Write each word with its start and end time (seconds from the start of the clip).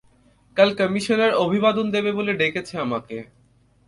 কাল 0.57 0.69
কমিশনার 0.79 1.31
অভিবাদন 1.45 1.85
দেবে 1.95 2.11
বলে 2.17 2.31
ডেকেছে 2.41 2.75
আমাকে। 2.77 3.17